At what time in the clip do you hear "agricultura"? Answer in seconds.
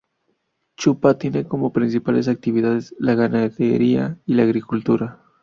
4.41-5.19